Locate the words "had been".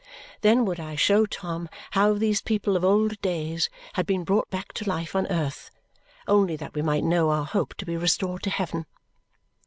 3.93-4.23